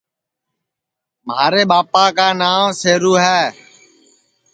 مھارے 1.27 1.63
ٻاپا 1.69 2.05
کا 2.17 2.27
ناو 2.39 2.61
شیرو 2.79 3.13
ہے 3.23 3.41